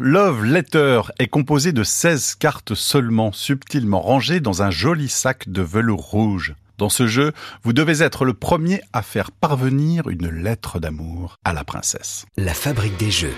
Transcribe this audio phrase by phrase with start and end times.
[0.00, 5.62] Love Letter est composé de 16 cartes seulement, subtilement rangées dans un joli sac de
[5.62, 6.56] velours rouge.
[6.78, 7.32] Dans ce jeu,
[7.62, 12.26] vous devez être le premier à faire parvenir une lettre d'amour à la princesse.
[12.36, 13.36] La fabrique des jeux.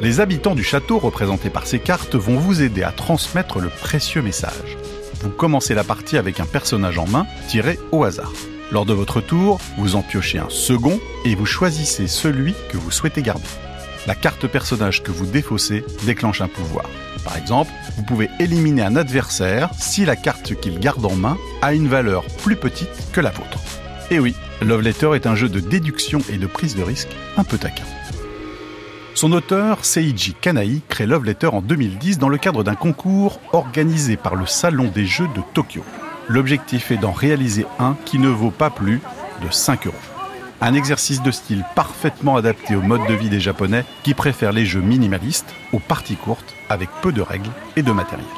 [0.00, 4.20] Les habitants du château représentés par ces cartes vont vous aider à transmettre le précieux
[4.20, 4.76] message.
[5.20, 8.32] Vous commencez la partie avec un personnage en main tiré au hasard.
[8.72, 12.90] Lors de votre tour, vous en piochez un second et vous choisissez celui que vous
[12.90, 13.46] souhaitez garder
[14.06, 16.86] la carte personnage que vous défaussez déclenche un pouvoir.
[17.24, 21.72] Par exemple, vous pouvez éliminer un adversaire si la carte qu'il garde en main a
[21.72, 23.58] une valeur plus petite que la vôtre.
[24.10, 27.44] Et oui, Love Letter est un jeu de déduction et de prise de risque un
[27.44, 27.84] peu taquin.
[29.14, 34.16] Son auteur, Seiji Kanai, crée Love Letter en 2010 dans le cadre d'un concours organisé
[34.16, 35.84] par le Salon des Jeux de Tokyo.
[36.28, 39.00] L'objectif est d'en réaliser un qui ne vaut pas plus
[39.44, 39.96] de 5 euros.
[40.64, 44.64] Un exercice de style parfaitement adapté au mode de vie des Japonais qui préfèrent les
[44.64, 48.28] jeux minimalistes aux parties courtes avec peu de règles et de matériel.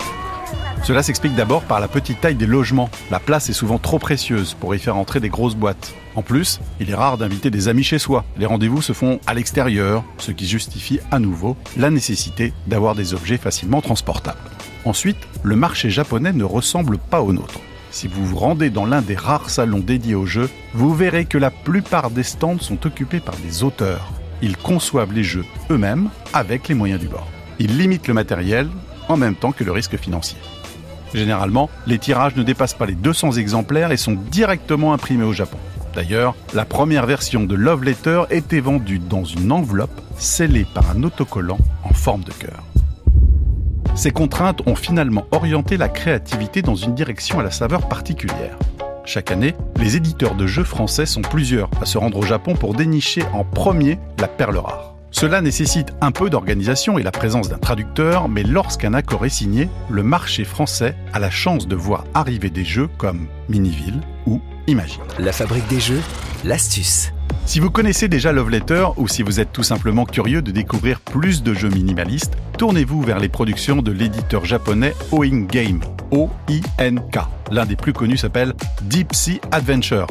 [0.84, 2.88] Cela s'explique d'abord par la petite taille des logements.
[3.10, 5.92] La place est souvent trop précieuse pour y faire entrer des grosses boîtes.
[6.14, 8.24] En plus, il est rare d'inviter des amis chez soi.
[8.38, 13.12] Les rendez-vous se font à l'extérieur, ce qui justifie à nouveau la nécessité d'avoir des
[13.12, 14.38] objets facilement transportables.
[14.86, 17.60] Ensuite, le marché japonais ne ressemble pas au nôtre.
[17.94, 21.38] Si vous vous rendez dans l'un des rares salons dédiés au jeu, vous verrez que
[21.38, 24.12] la plupart des stands sont occupés par des auteurs.
[24.42, 27.28] Ils conçoivent les jeux eux-mêmes avec les moyens du bord.
[27.60, 28.68] Ils limitent le matériel
[29.08, 30.38] en même temps que le risque financier.
[31.14, 35.58] Généralement, les tirages ne dépassent pas les 200 exemplaires et sont directement imprimés au Japon.
[35.94, 41.04] D'ailleurs, la première version de Love Letter était vendue dans une enveloppe scellée par un
[41.04, 42.64] autocollant en forme de cœur.
[43.94, 48.58] Ces contraintes ont finalement orienté la créativité dans une direction à la saveur particulière.
[49.04, 52.74] Chaque année, les éditeurs de jeux français sont plusieurs à se rendre au Japon pour
[52.74, 54.94] dénicher en premier la perle rare.
[55.12, 59.68] Cela nécessite un peu d'organisation et la présence d'un traducteur, mais lorsqu'un accord est signé,
[59.88, 65.02] le marché français a la chance de voir arriver des jeux comme Miniville ou Imagine.
[65.20, 66.02] La fabrique des jeux,
[66.42, 67.12] l'astuce.
[67.46, 71.00] Si vous connaissez déjà Love Letter ou si vous êtes tout simplement curieux de découvrir
[71.00, 77.18] plus de jeux minimalistes, tournez-vous vers les productions de l'éditeur japonais Oing Game, O-I-N-K.
[77.50, 80.06] L'un des plus connus s'appelle Deep Sea Adventure.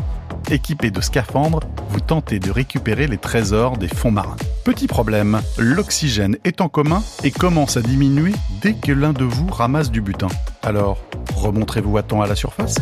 [0.52, 4.38] Équipé de scaphandres, vous tentez de récupérer les trésors des fonds marins.
[4.64, 9.48] Petit problème, l'oxygène est en commun et commence à diminuer dès que l'un de vous
[9.48, 10.28] ramasse du butin.
[10.62, 11.00] Alors,
[11.36, 12.76] remonterez-vous à temps à la surface?